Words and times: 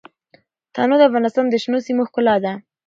تنوع 0.73 0.97
د 0.99 1.03
افغانستان 1.09 1.45
د 1.49 1.55
شنو 1.63 1.77
سیمو 1.85 2.03
ښکلا 2.09 2.35
ده. 2.43 2.53